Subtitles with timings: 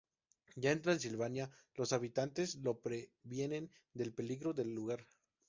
[0.55, 5.05] Ya en Transilvania, los habitantes lo previenen del peligro del lugar.